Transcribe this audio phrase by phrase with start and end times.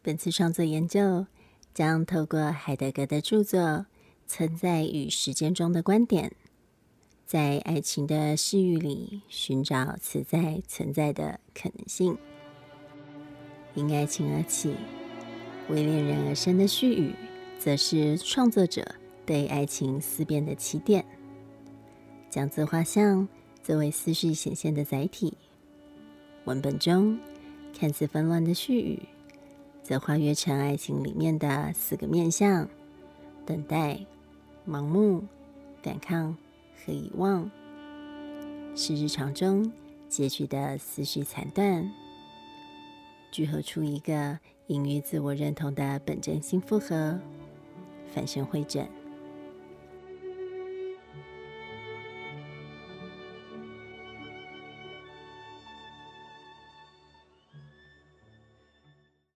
[0.00, 1.26] 本次创作研究
[1.74, 3.60] 将透过海德格的著作
[4.26, 6.30] 《存在与时间中的观点》，
[7.26, 12.16] 在爱情的视域里寻找此在存在的可能性。
[13.74, 14.74] 因爱情而起，
[15.68, 17.14] 为恋人而生的絮语，
[17.58, 18.84] 则是创作者
[19.26, 21.04] 对爱情思辨的起点。
[22.30, 23.28] 将自画像
[23.62, 25.36] 作为思绪显现的载体，
[26.44, 27.18] 文本中
[27.78, 29.00] 看似纷乱的絮语，
[29.88, 32.68] 则化约成爱情里面的四个面相：
[33.46, 33.98] 等待、
[34.68, 35.24] 盲目、
[35.82, 36.36] 反抗
[36.76, 37.50] 和遗忘，
[38.76, 39.72] 是日常中
[40.06, 41.90] 截取的思绪残段，
[43.30, 47.18] 聚合出一个隐喻自我认同的本真心复合，
[48.12, 48.86] 反身会诊。